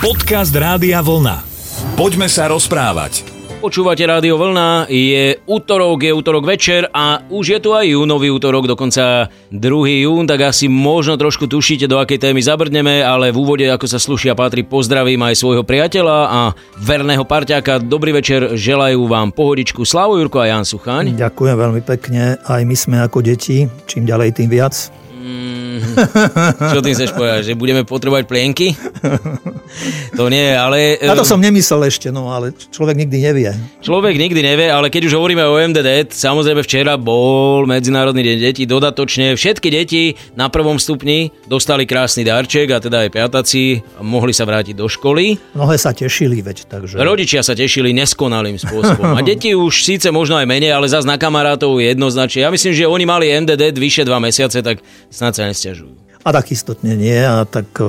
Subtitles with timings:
[0.00, 1.44] Podcast Rádia Vlna.
[1.92, 3.20] Poďme sa rozprávať.
[3.60, 8.64] Počúvate Rádio Vlna, je útorok, je útorok večer a už je tu aj júnový útorok,
[8.64, 9.60] dokonca 2.
[10.08, 14.00] jún, tak asi možno trošku tušíte, do akej témy zabrdneme, ale v úvode, ako sa
[14.00, 16.40] slušia patrí, pozdravím aj svojho priateľa a
[16.80, 17.84] verného parťáka.
[17.84, 21.12] Dobrý večer, želajú vám pohodičku Slavo Jurko a Jan Suchaň.
[21.12, 24.72] Ďakujem veľmi pekne, aj my sme ako deti, čím ďalej tým viac.
[26.72, 28.74] Čo tým chceš povedať, že budeme potrebovať plienky?
[30.18, 30.98] To nie, ale...
[31.00, 33.50] Na to som nemyslel ešte, no ale človek nikdy nevie.
[33.80, 38.62] Človek nikdy nevie, ale keď už hovoríme o MDD, samozrejme včera bol Medzinárodný deň detí,
[38.66, 44.44] dodatočne všetky deti na prvom stupni dostali krásny darček a teda aj piataci mohli sa
[44.44, 45.38] vrátiť do školy.
[45.54, 46.98] Mnohé sa tešili, veď, takže...
[46.98, 49.14] Rodičia sa tešili neskonalým spôsobom.
[49.14, 52.44] A deti už síce možno aj menej, ale zase na kamarátov jednoznačne.
[52.44, 56.08] Ja myslím, že oni mali MDD vyše dva mesiace, tak snad sa nesťažujú.
[56.20, 57.88] A tak istotne nie, a tak uh,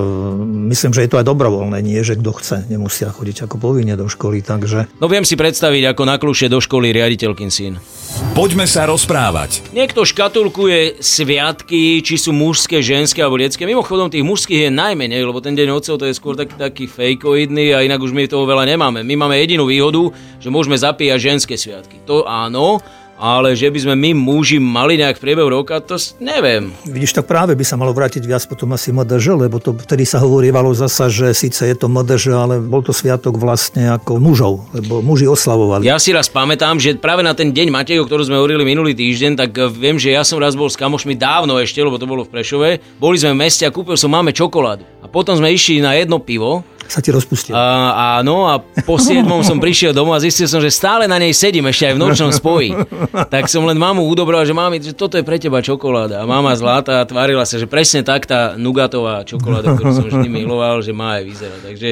[0.71, 4.07] myslím, že je to aj dobrovoľné, nie, že kto chce, nemusia chodiť ako povinne do
[4.07, 4.87] školy, takže...
[5.03, 7.83] No viem si predstaviť, ako naklušie do školy riaditeľkin syn.
[8.31, 9.75] Poďme sa rozprávať.
[9.75, 13.67] Niekto škatulkuje sviatky, či sú mužské, ženské alebo detské.
[13.67, 17.75] Mimochodom, tých mužských je najmenej, lebo ten deň otcov to je skôr taký, taký fejkoidný
[17.75, 19.03] a inak už my toho veľa nemáme.
[19.03, 20.07] My máme jedinú výhodu,
[20.39, 21.99] že môžeme zapíjať ženské sviatky.
[22.07, 22.79] To áno,
[23.21, 26.73] ale že by sme my muži mali nejak v priebehu roka, to neviem.
[26.89, 30.17] Vidíš, tak práve by sa malo vrátiť viac potom asi MDŽ, lebo to vtedy sa
[30.17, 35.05] hovorívalo zasa, že síce je to MDŽ, ale bol to sviatok vlastne ako mužov, lebo
[35.05, 35.85] muži oslavovali.
[35.85, 38.97] Ja si raz pamätám, že práve na ten deň Matej, o ktorom sme hovorili minulý
[38.97, 42.09] týždeň, tak eh, viem, že ja som raz bol s kamošmi dávno ešte, lebo to
[42.09, 42.97] bolo v Prešove.
[42.97, 44.81] Boli sme v meste a kúpil som máme čokoládu.
[45.01, 47.55] A potom sme išli na jedno pivo Sa ti rozpustil.
[47.55, 51.31] A, áno, a po siedmom som prišiel domov a zistil som, že stále na nej
[51.31, 52.75] sedím ešte aj v nočnom spoji.
[53.31, 56.19] Tak som len mamu udobral, že mami, že toto je pre teba čokoláda.
[56.19, 60.83] A mama zlatá tvárila sa, že presne tak tá nugatová čokoláda, ktorú som vždy miloval,
[60.83, 61.59] že má aj vyzerať.
[61.71, 61.89] Takže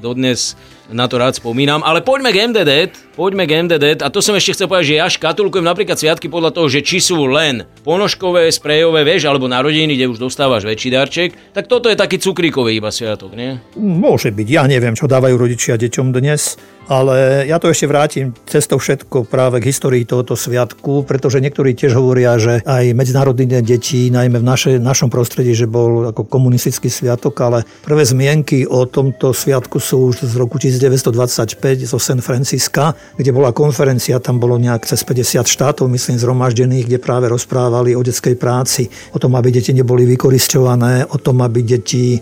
[0.00, 0.56] dodnes
[0.92, 1.84] na to rád spomínam.
[1.84, 2.72] Ale poďme k MDD,
[3.12, 4.00] poďme k MDD.
[4.00, 6.98] A to som ešte chcel povedať, že ja škatulkujem napríklad sviatky podľa toho, že či
[7.00, 11.96] sú len ponožkové, sprejové, vieš, alebo narodeniny, kde už dostávaš väčší darček, tak toto je
[11.96, 13.60] taký cukríkový iba sviatok, nie?
[13.76, 16.56] Môže byť, ja neviem, čo dávajú rodičia deťom dnes,
[16.88, 21.76] ale ja to ešte vrátim cez to všetko práve k histórii tohoto sviatku, pretože niektorí
[21.76, 26.24] tiež hovoria, že aj Medzinárodný deň detí, najmä v naše, našom prostredí, že bol ako
[26.24, 32.24] komunistický sviatok, ale prvé zmienky o tomto sviatku sú už z roku 1925 zo San
[32.24, 37.92] Francisca, kde bola konferencia, tam bolo nejak cez 50 štátov, myslím, zhromaždených, kde práve rozprávali
[37.92, 42.20] o detskej práci, o tom, aby deti neboli vykoristované, o tom, aby deti e,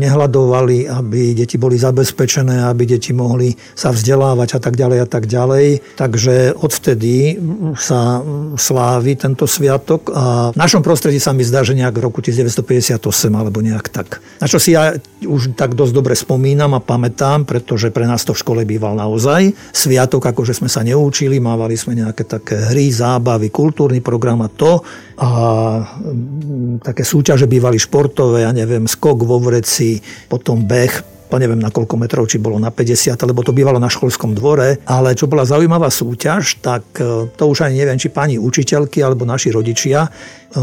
[0.00, 5.24] nehľadovali, aby deti boli zabezpečené, aby deti mohli sa vzdelávať a tak ďalej a tak
[5.26, 5.66] ďalej.
[5.98, 7.40] Takže odvtedy
[7.74, 8.20] sa
[8.54, 13.00] slávi tento sviatok a v našom prostredí sa mi zdá, že nejak v roku 1958
[13.32, 14.20] alebo nejak tak.
[14.38, 14.94] Na čo si ja
[15.24, 19.56] už tak dosť dobre spomínam a pamätám, pretože pre nás to v škole býval naozaj
[19.72, 24.84] sviatok, akože sme sa neučili, mávali sme nejaké také hry, zábavy, kultúrny program a to
[25.16, 25.28] a
[26.84, 29.96] také súťaže bývali športové, ja neviem, skok vo vreci,
[30.28, 33.90] potom beh, to neviem na koľko metrov, či bolo na 50, lebo to bývalo na
[33.90, 38.38] školskom dvore, ale čo bola zaujímavá súťaž, tak e, to už ani neviem, či pani
[38.38, 40.06] učiteľky alebo naši rodičia,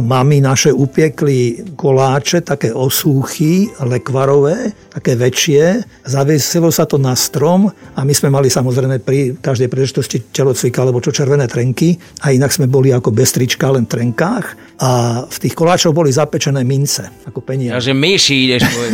[0.02, 8.02] mami naše upiekli koláče, také osúchy, lekvarové, také väčšie, zavesilo sa to na strom a
[8.02, 11.94] my sme mali samozrejme pri každej príležitosti telocvika alebo čo červené trenky
[12.26, 16.66] a inak sme boli ako bez trička, len trenkách a v tých koláčoch boli zapečené
[16.66, 17.78] mince, ako peniaze.
[17.78, 18.94] Ja, že myši ideš povedať.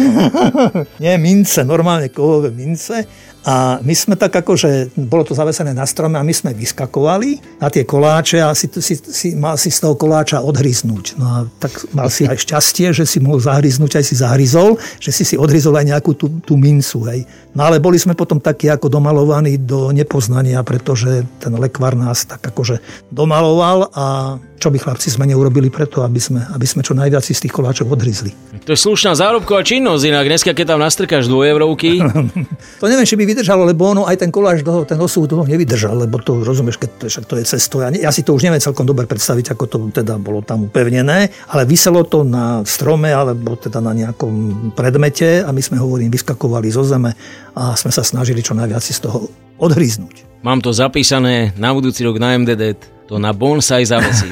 [1.03, 3.07] Nie mince, normálne kovové mince.
[3.47, 7.71] A my sme tak akože, bolo to zavesené na strome a my sme vyskakovali na
[7.71, 11.15] tie koláče a si, si, si, mal si z toho koláča odhryznúť.
[11.15, 15.15] No a tak mal si aj šťastie, že si mohol zahryznúť, aj si zahryzol, že
[15.15, 17.07] si si odhryzol aj nejakú tú, tú mincu.
[17.07, 17.23] Hej.
[17.55, 22.43] No ale boli sme potom takí ako domalovaní do nepoznania, pretože ten lekvar nás tak
[22.43, 27.23] akože domaloval a čo by chlapci sme neurobili preto, aby sme, aby sme čo najviac
[27.23, 28.35] z tých koláčov odhryzli.
[28.67, 32.03] To je slušná zárobková činnosť, inak dneska, keď tam nastrkáš dvojevrovky,
[32.79, 36.07] To neviem, či by vydržalo, lebo ono aj ten koláč dlho, ten osúh dlho nevydržal,
[36.07, 37.75] lebo to rozumieš, keď to, však to je cesto.
[37.83, 41.31] Ja, ja si to už neviem celkom dobre predstaviť, ako to teda bolo tam upevnené,
[41.51, 46.67] ale vyselo to na strome alebo teda na nejakom predmete a my sme hovorím, vyskakovali
[46.71, 47.15] zo zeme
[47.55, 49.27] a sme sa snažili čo najviac z toho
[49.59, 50.43] odhryznúť.
[50.43, 54.29] mám to zapísané na budúci rok na MDD, to na bonsai zavesím.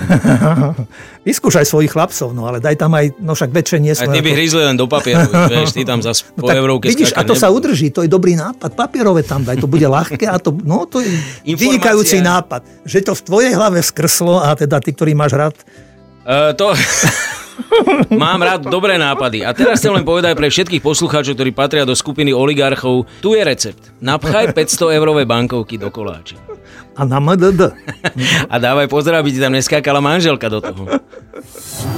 [1.27, 4.13] Vyskúšaj svojich chlapcov, no ale daj tam aj, no však väčšie nie A sme.
[4.13, 7.17] ty by hryzli len do papieru, vieš, ty tam zas po No tak eurovke vidíš,
[7.17, 7.73] a to sa nebudú.
[7.73, 8.77] udrží, to je dobrý nápad.
[8.77, 11.09] Papierové tam daj, to bude ľahké a to, no, to je
[11.43, 12.61] vynikajúci nápad.
[12.85, 15.57] Že to v tvojej hlave skrslo a teda ty, ktorý máš rád
[16.27, 16.75] Uh, to,
[18.13, 19.41] Mám rád dobré nápady.
[19.47, 23.41] A teraz chcem len povedať pre všetkých poslucháčov, ktorí patria do skupiny oligarchov, tu je
[23.41, 23.79] recept.
[24.03, 26.37] Napchaj 500 eurové bankovky do koláča.
[26.97, 27.61] A na MDD.
[28.49, 30.83] A dávaj pozor, aby ti tam neskákala manželka do toho.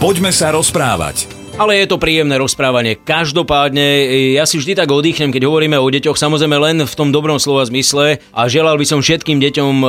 [0.04, 1.49] Poďme sa rozprávať.
[1.60, 2.96] Ale je to príjemné rozprávanie.
[2.96, 7.36] Každopádne, ja si vždy tak oddychnem, keď hovoríme o deťoch, samozrejme len v tom dobrom
[7.36, 9.88] slova zmysle a želal by som všetkým deťom e,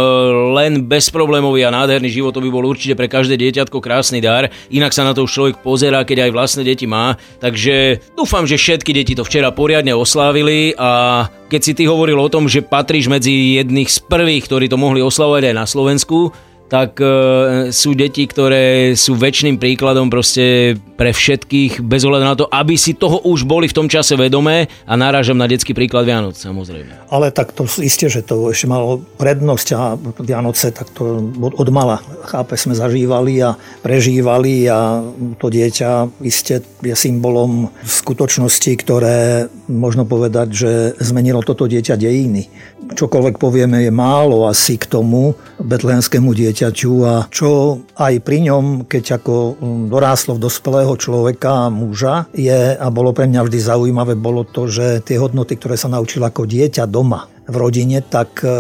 [0.59, 4.51] len bezproblémový a nádherný život, to by bol určite pre každé dieťatko krásny dar.
[4.75, 7.15] Inak sa na to už človek pozerá, keď aj vlastné deti má.
[7.39, 12.27] Takže dúfam, že všetky deti to včera poriadne oslávili a keď si ty hovoril o
[12.27, 16.35] tom, že patríš medzi jedných z prvých, ktorí to mohli oslavovať aj na Slovensku,
[16.71, 22.47] tak e, sú deti, ktoré sú väčšným príkladom proste pre všetkých, bez ohľadu na to,
[22.47, 26.39] aby si toho už boli v tom čase vedomé a narážam na detský príklad Vianoc,
[26.39, 27.11] samozrejme.
[27.11, 31.99] Ale tak to isté, že to ešte malo prednosť a Vianoce, tak to od mala,
[32.31, 35.03] chápe, sme zažívali a prežívali a
[35.43, 42.47] to dieťa iste je symbolom skutočnosti, ktoré možno povedať, že zmenilo toto dieťa dejiny.
[42.93, 45.33] Čokoľvek povieme je málo asi k tomu
[45.63, 51.65] betlehenskému dieťa dieťaťu a čo aj pri ňom, keď ako mm, doráslo v dospelého človeka
[51.65, 55.81] a muža, je a bolo pre mňa vždy zaujímavé, bolo to, že tie hodnoty, ktoré
[55.81, 58.55] sa naučil ako dieťa doma, v rodine, tak e,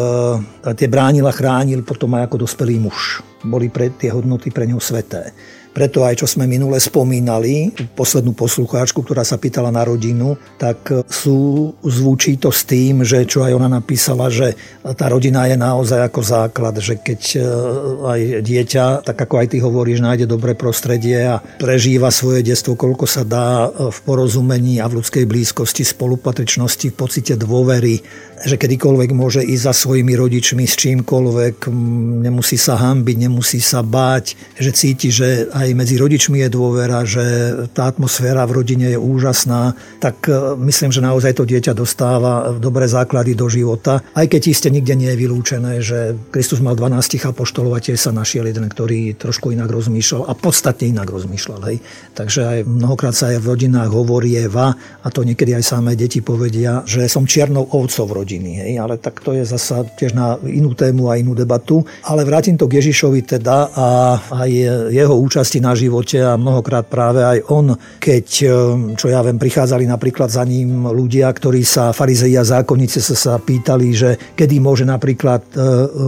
[0.75, 3.23] tie bránil a chránil potom aj ako dospelý muž.
[3.47, 5.31] Boli pre tie hodnoty pre ňou sveté.
[5.70, 11.70] Preto aj čo sme minule spomínali, poslednú poslucháčku, ktorá sa pýtala na rodinu, tak sú,
[11.87, 14.58] zvučí to s tým, že čo aj ona napísala, že
[14.99, 17.40] tá rodina je naozaj ako základ, že keď e,
[18.02, 23.06] aj dieťa, tak ako aj ty hovoríš, nájde dobré prostredie a prežíva svoje detstvo, koľko
[23.06, 28.02] sa dá v porozumení a v ľudskej blízkosti, spolupatričnosti, v pocite dôvery,
[28.40, 31.69] že kedykoľvek môže ísť za svojimi rodičmi s čímkoľvek,
[32.25, 37.25] nemusí sa hambiť, nemusí sa báť, že cíti, že aj medzi rodičmi je dôvera, že
[37.76, 42.88] tá atmosféra v rodine je úžasná, tak e, myslím, že naozaj to dieťa dostáva dobré
[42.88, 44.00] základy do života.
[44.16, 48.12] Aj keď iste nikde nie je vylúčené, že Kristus mal 12 apoštolov a tiež sa
[48.14, 51.60] našiel jeden, ktorý trošku inak rozmýšľal a podstatne inak rozmýšľal.
[51.69, 51.76] Hej.
[52.16, 54.72] Takže aj mnohokrát sa aj v rodinách hovorieva
[55.04, 58.62] a to niekedy aj samé deti povedia, že som čiernou ovcov v rodiny.
[58.62, 58.72] Hej.
[58.78, 61.82] Ale tak to je zasa tiež na inú tému a inú debatu.
[62.06, 63.86] Ale vrátim to k Ježišovi teda a
[64.46, 64.50] aj
[64.94, 68.48] jeho účasti na živote a mnohokrát práve aj on, keď, e,
[68.94, 73.34] čo ja viem, prichádzali napríklad za ním ľudia, ktorí sa, farizei a zákonníci sa, sa
[73.42, 75.56] pýtali, že kedy môže napríklad e,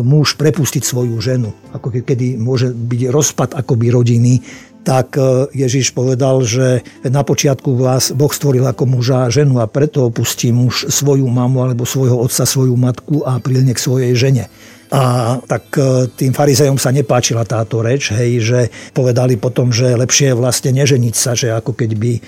[0.07, 4.35] muž prepustiť svoju ženu, ako kedy môže byť rozpad akoby rodiny,
[4.83, 9.71] tak e, Ježiš povedal, že na počiatku vás Boh stvoril ako muža a ženu a
[9.71, 14.51] preto opustí muž svoju mamu alebo svojho otca, svoju matku a prilne k svojej žene.
[14.93, 18.61] A tak e, tým farizejom sa nepáčila táto reč, hej, že
[18.93, 22.21] povedali potom, že lepšie je vlastne neženiť sa, že ako keď by e,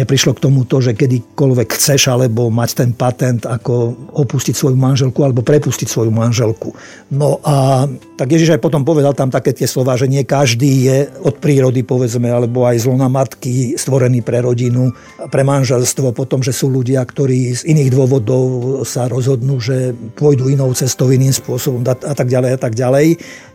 [0.00, 5.44] neprišlo k tomuto, že kedykoľvek chceš alebo mať ten patent, ako opustiť svoju manželku alebo
[5.44, 6.72] prepustiť svoju manželku.
[7.12, 7.84] No a
[8.16, 11.84] tak Ježiš aj potom povedal tam také tie slova, že nie každý je od prírody,
[11.84, 14.90] povedzme, alebo aj zlona matky stvorený pre rodinu,
[15.28, 20.72] pre manželstvo, potom, že sú ľudia, ktorí z iných dôvodov sa rozhodnú, že pôjdu inou
[20.72, 23.06] cestou, iným spôsobom a tak ďalej a tak ďalej.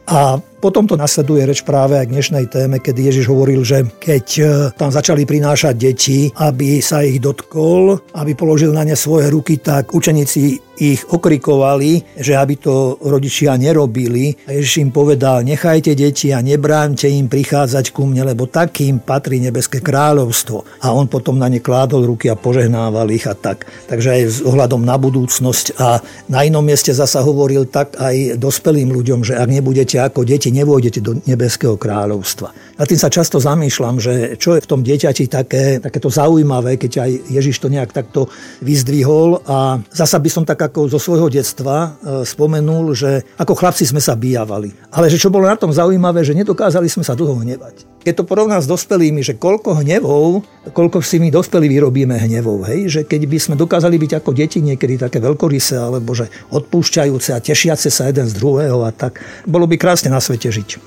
[0.06, 4.26] A potom to nasleduje reč práve aj k dnešnej téme, kedy Ježiš hovoril, že keď
[4.38, 4.44] e,
[4.78, 9.90] tam začali prinášať deti, aby sa ich dotkol, aby položil na ne svoje ruky, tak
[9.98, 14.34] učeníci ich okrikovali, že aby to rodičia nerobili.
[14.50, 19.38] A Ježiš im povedal, nechajte deti a nebránte im prichádzať ku mne, lebo takým patrí
[19.38, 20.82] nebeské kráľovstvo.
[20.82, 23.70] A on potom na ne kládol ruky a požehnával ich a tak.
[23.86, 25.78] Takže aj s ohľadom na budúcnosť.
[25.78, 30.50] A na inom mieste zasa hovoril tak aj dospelým ľuďom, že ak nebudete ako deti,
[30.52, 32.52] nevôjdete do nebeského kráľovstva.
[32.78, 37.08] A tým sa často zamýšľam, že čo je v tom dieťati také, takéto zaujímavé, keď
[37.08, 38.28] aj Ježiš to nejak takto
[38.62, 39.44] vyzdvihol.
[39.48, 41.90] A zasa by som tak ako zo svojho detstva e,
[42.28, 44.92] spomenul, že ako chlapci sme sa bijavali.
[44.94, 47.91] Ale že čo bolo na tom zaujímavé, že nedokázali sme sa dlho hnevať.
[48.02, 50.42] Keď to porovnám s dospelými, že koľko hnevov,
[50.74, 52.90] koľko si my dospelí vyrobíme hnevov, hej?
[52.90, 57.44] že keď by sme dokázali byť ako deti niekedy také veľkorysé, alebo že odpúšťajúce a
[57.44, 60.82] tešiace sa jeden z druhého a tak, bolo by krásne na svete žiť.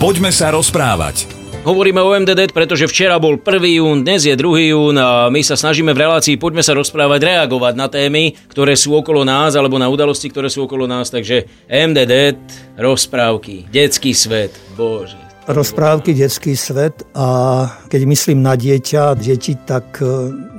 [0.00, 1.28] Poďme sa rozprávať.
[1.60, 3.60] Hovoríme o MDD, pretože včera bol 1.
[3.76, 4.72] jún, dnes je 2.
[4.72, 8.96] jún a my sa snažíme v relácii Poďme sa rozprávať, reagovať na témy, ktoré sú
[8.96, 11.12] okolo nás alebo na udalosti, ktoré sú okolo nás.
[11.12, 12.40] Takže MDD,
[12.80, 15.19] rozprávky, detský svet, bože
[15.50, 20.06] rozprávky Detský svet a keď myslím na dieťa, deti, tak e,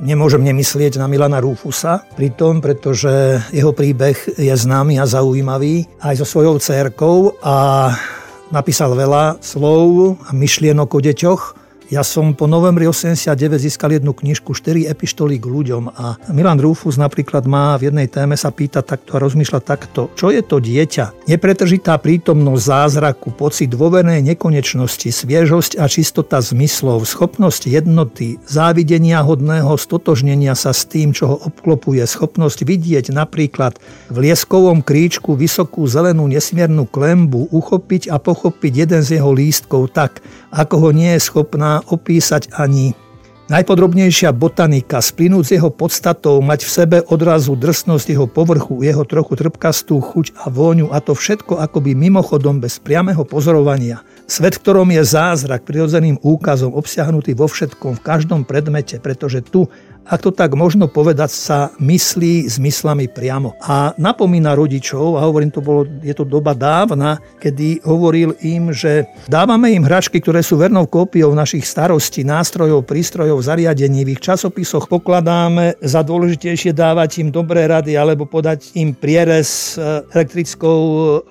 [0.04, 6.22] nemôžem nemyslieť na Milana Rúfusa pri tom, pretože jeho príbeh je známy a zaujímavý aj
[6.22, 7.90] so svojou cerkou a
[8.52, 11.61] napísal veľa slov a myšlienok o deťoch.
[11.92, 13.36] Ja som po novembri 89
[13.68, 18.40] získal jednu knižku 4 epištoly k ľuďom a Milan Rufus napríklad má v jednej téme
[18.40, 20.08] sa pýta takto a rozmýšľa takto.
[20.16, 21.28] Čo je to dieťa?
[21.28, 30.56] Nepretržitá prítomnosť zázraku, pocit dôvernej nekonečnosti, sviežosť a čistota zmyslov, schopnosť jednoty, závidenia hodného stotožnenia
[30.56, 33.76] sa s tým, čo ho obklopuje, schopnosť vidieť napríklad
[34.08, 40.24] v lieskovom kríčku vysokú zelenú nesmiernu klembu, uchopiť a pochopiť jeden z jeho lístkov tak,
[40.52, 42.94] ako ho nie je schopná opísať ani
[43.52, 49.36] Najpodrobnejšia botanika, splynúť s jeho podstatou, mať v sebe odrazu drsnosť jeho povrchu, jeho trochu
[49.36, 54.08] trpkastú chuť a vôňu a to všetko akoby mimochodom bez priameho pozorovania.
[54.24, 59.68] Svet, ktorom je zázrak prirodzeným úkazom obsiahnutý vo všetkom, v každom predmete, pretože tu
[60.12, 63.56] ak to tak možno povedať, sa myslí zmyslami priamo.
[63.64, 69.08] A napomína rodičov, a hovorím, to bolo, je to doba dávna, kedy hovoril im, že
[69.32, 74.04] dávame im hračky, ktoré sú vernou kópiou našich starostí, nástrojov, prístrojov, zariadení.
[74.04, 80.04] V ich časopisoch pokladáme za dôležitejšie dávať im dobré rady alebo podať im prierez e,
[80.12, 80.80] elektrickou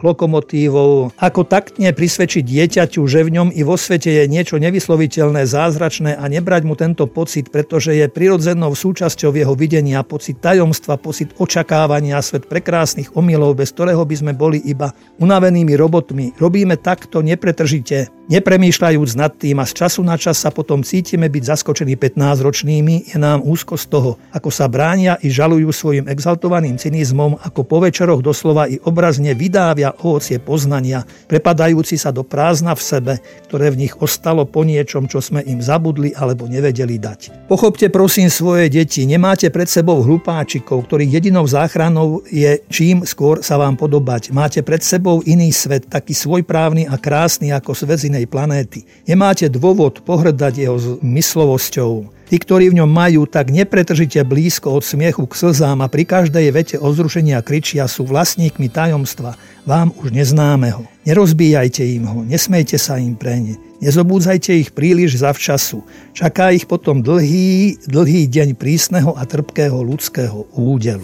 [0.01, 1.13] lokomotívou.
[1.21, 6.25] Ako taktne prisvedčiť dieťaťu, že v ňom i vo svete je niečo nevysloviteľné, zázračné a
[6.33, 12.23] nebrať mu tento pocit, pretože je prirodzený nevyhnutnou súčasťou jeho videnia, pocit tajomstva, pocit očakávania,
[12.23, 16.39] svet prekrásnych omylov, bez ktorého by sme boli iba unavenými robotmi.
[16.39, 21.43] Robíme takto nepretržite, nepremýšľajúc nad tým a z času na čas sa potom cítime byť
[21.43, 27.43] zaskočení 15-ročnými, je nám úzko z toho, ako sa bránia i žalujú svojim exaltovaným cynizmom,
[27.43, 33.13] ako po večeroch doslova i obrazne vydávia ovocie poznania, prepadajúci sa do prázdna v sebe,
[33.51, 37.51] ktoré v nich ostalo po niečom, čo sme im zabudli alebo nevedeli dať.
[37.51, 39.07] Pochopte prosím svoj svoje deti.
[39.07, 44.35] Nemáte pred sebou hlupáčikov, ktorých jedinou záchranou je čím skôr sa vám podobať.
[44.35, 48.83] Máte pred sebou iný svet, taký svojprávny a krásny ako svet z inej planéty.
[49.07, 52.20] Nemáte dôvod pohrdať jeho myslovosťou.
[52.31, 56.47] Tí, ktorí v ňom majú, tak nepretržite blízko od smiechu k slzám a pri každej
[56.55, 59.35] vete ozrušenia kričia sú vlastníkmi tajomstva,
[59.67, 60.87] vám už neznámeho.
[61.03, 63.59] Nerozbíjajte im ho, nesmejte sa im pre ne.
[63.83, 65.83] Nezobúdzajte ich príliš zavčasu.
[66.15, 71.03] Čaká ich potom dlhý, dlhý deň prísneho a trpkého ľudského údelu.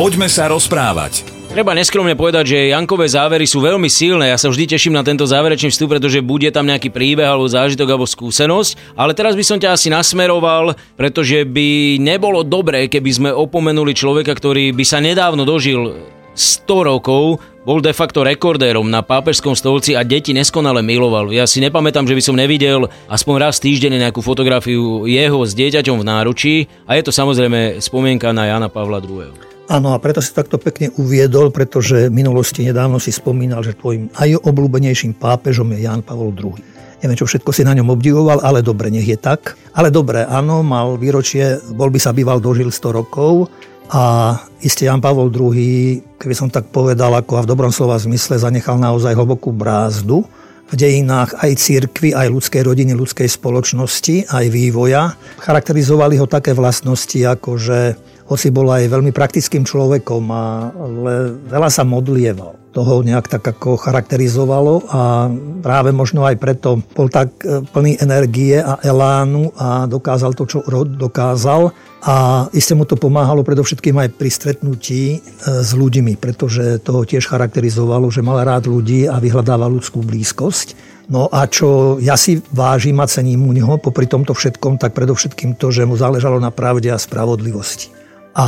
[0.00, 1.41] Poďme sa rozprávať.
[1.52, 4.32] Treba neskromne povedať, že Jankové závery sú veľmi silné.
[4.32, 7.92] Ja sa vždy teším na tento záverečný vstup, pretože bude tam nejaký príbeh alebo zážitok
[7.92, 8.96] alebo skúsenosť.
[8.96, 14.32] Ale teraz by som ťa asi nasmeroval, pretože by nebolo dobré, keby sme opomenuli človeka,
[14.32, 20.08] ktorý by sa nedávno dožil 100 rokov, bol de facto rekordérom na pápežskom stolci a
[20.08, 21.36] deti neskonale miloval.
[21.36, 26.00] Ja si nepamätám, že by som nevidel aspoň raz týždenne nejakú fotografiu jeho s dieťaťom
[26.00, 26.54] v náručí
[26.88, 29.51] a je to samozrejme spomienka na Jana Pavla II.
[29.70, 34.10] Áno, a preto si takto pekne uviedol, pretože v minulosti nedávno si spomínal, že tvojim
[34.18, 36.58] aj obľúbenejším pápežom je Jan Pavol II.
[37.02, 39.58] Neviem, čo všetko si na ňom obdivoval, ale dobre, nech je tak.
[39.74, 43.50] Ale dobre, áno, mal výročie, bol by sa býval dožil 100 rokov,
[43.92, 48.40] a iste Jan Pavol II, keby som tak povedal, ako a v dobrom slova zmysle,
[48.40, 50.24] zanechal naozaj hlbokú brázdu
[50.72, 55.12] v dejinách aj církvy, aj ľudskej rodiny, ľudskej spoločnosti, aj vývoja.
[55.44, 58.00] Charakterizovali ho také vlastnosti, ako že
[58.32, 61.12] hoci bol aj veľmi praktickým človekom, ale
[61.46, 62.58] veľa sa modlieval.
[62.72, 65.28] To ho nejak tak ako charakterizovalo a
[65.60, 70.64] práve možno aj preto bol tak e, plný energie a elánu a dokázal to, čo
[70.88, 71.68] dokázal
[72.00, 75.18] a iste mu to pomáhalo predovšetkým aj pri stretnutí e,
[75.60, 80.92] s ľuďmi, pretože toho tiež charakterizovalo, že mal rád ľudí a vyhľadáva ľudskú blízkosť.
[81.12, 85.60] No a čo ja si vážim a cením u neho, popri tomto všetkom, tak predovšetkým
[85.60, 88.01] to, že mu záležalo na pravde a spravodlivosti.
[88.32, 88.46] A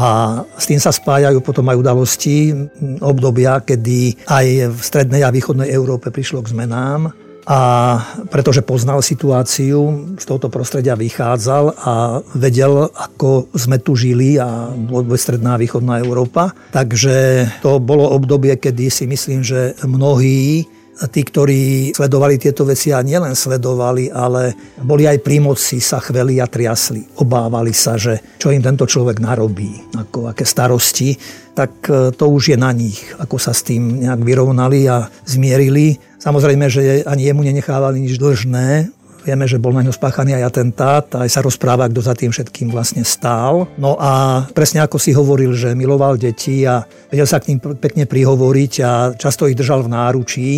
[0.56, 2.56] s tým sa spájajú potom aj udalosti,
[3.04, 7.12] obdobia, kedy aj v strednej a východnej Európe prišlo k zmenám
[7.44, 7.60] a
[8.32, 11.92] pretože poznal situáciu, z tohoto prostredia vychádzal a
[12.32, 16.56] vedel, ako sme tu žili a vôbec stredná a východná Európa.
[16.72, 20.64] Takže to bolo obdobie, kedy si myslím, že mnohí
[21.10, 26.38] tí, ktorí sledovali tieto veci a nielen sledovali, ale boli aj pri moci, sa chveli
[26.38, 27.18] a triasli.
[27.18, 32.50] Obávali sa, že čo im tento človek narobí, ako aké starosti tak e, to už
[32.50, 36.02] je na nich, ako sa s tým nejak vyrovnali a zmierili.
[36.18, 38.90] Samozrejme, že ani jemu nenechávali nič dlžné,
[39.24, 42.68] Vieme, že bol na ňo spáchaný aj atentát, aj sa rozpráva, kto za tým všetkým
[42.68, 43.64] vlastne stál.
[43.80, 48.04] No a presne ako si hovoril, že miloval deti a vedel sa k ním pekne
[48.04, 50.50] prihovoriť a často ich držal v náručí.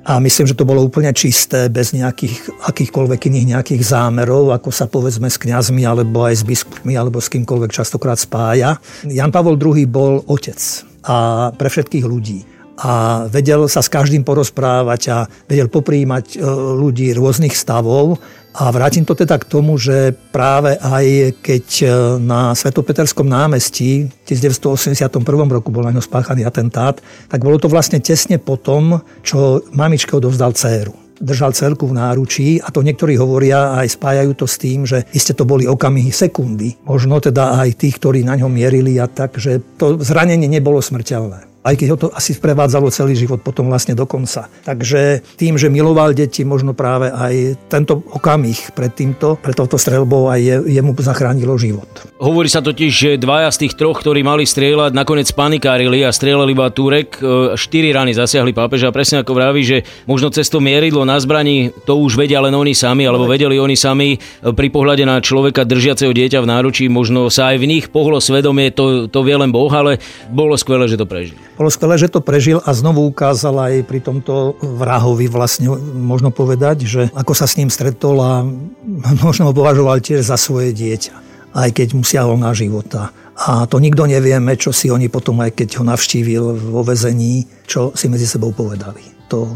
[0.00, 4.88] A myslím, že to bolo úplne čisté, bez nejakých akýchkoľvek iných nejakých zámerov, ako sa
[4.88, 8.80] povedzme s kňazmi, alebo aj s biskupmi, alebo s kýmkoľvek častokrát spája.
[9.04, 10.56] Jan Pavol II bol otec
[11.04, 16.48] a pre všetkých ľudí a vedel sa s každým porozprávať a vedel popríjmať e,
[16.80, 18.16] ľudí rôznych stavov,
[18.50, 21.86] A vrátim to teda k tomu, že práve aj keď e,
[22.18, 25.06] na Svetopeterskom námestí v 1981
[25.46, 26.98] roku bol na ňo spáchaný atentát,
[27.30, 32.48] tak bolo to vlastne tesne po tom, čo mamičke odovzdal dceru držal celku v náručí
[32.64, 36.80] a to niektorí hovoria aj spájajú to s tým, že iste to boli okamihy sekundy.
[36.88, 41.49] Možno teda aj tých, ktorí na ňom mierili a tak, že to zranenie nebolo smrteľné
[41.60, 44.48] aj keď ho to asi sprevádzalo celý život potom vlastne do konca.
[44.64, 50.32] Takže tým, že miloval deti, možno práve aj tento okamih pred týmto, pred touto streľbou
[50.32, 51.88] aj je, jemu zachránilo život.
[52.20, 56.52] Hovorí sa totiž, že dvaja z tých troch, ktorí mali strieľať, nakoniec panikárili a strieľali
[56.52, 57.20] iba Turek.
[57.20, 61.20] E, štyri rany zasiahli pápeža a presne ako vraví, že možno cez to mieridlo na
[61.20, 64.18] zbraní to už vedia len oni sami, alebo vedeli oni sami e,
[64.52, 68.72] pri pohľade na človeka držiaceho dieťa v náručí, možno sa aj v nich pohlo svedomie,
[68.72, 71.40] to, to vie len Boh, ale bolo skvelé, že to prežili.
[71.60, 76.88] Bolo skvelé, že to prežil a znovu ukázal aj pri tomto vrahovi vlastne možno povedať,
[76.88, 78.40] že ako sa s ním stretol a
[79.28, 81.12] možno ho považoval tiež za svoje dieťa,
[81.52, 83.12] aj keď mu siahol na života.
[83.36, 87.92] A to nikto nevieme, čo si oni potom, aj keď ho navštívil vo vezení, čo
[87.92, 89.04] si medzi sebou povedali.
[89.28, 89.52] To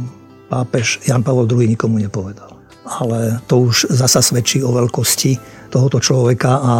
[0.52, 2.52] pápež Jan Pavel II nikomu nepovedal.
[2.84, 5.40] Ale to už zasa svedčí o veľkosti
[5.72, 6.74] tohoto človeka a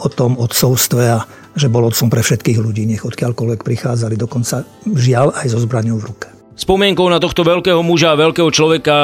[0.00, 1.20] o tom odcovstve a
[1.54, 6.06] že bol otcom pre všetkých ľudí, nech odkiaľkoľvek prichádzali, dokonca žiaľ aj so zbraňou v
[6.10, 6.28] ruke.
[6.60, 8.96] Spomienkou na tohto veľkého muža a veľkého človeka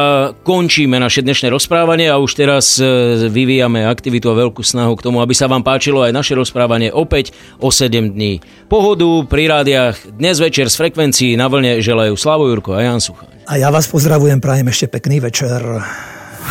[0.44, 2.84] končíme naše dnešné rozprávanie a už teraz e,
[3.32, 7.32] vyvíjame aktivitu a veľkú snahu k tomu, aby sa vám páčilo aj naše rozprávanie opäť
[7.56, 8.44] o 7 dní.
[8.68, 13.48] Pohodu pri rádiách dnes večer z frekvencií na vlne želajú Slavo Jurko a Jan Suchaň.
[13.48, 15.64] A ja vás pozdravujem, prajem ešte pekný večer.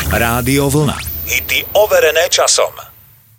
[0.10, 0.98] Rádio Vlna.
[1.30, 2.95] Hity overené časom.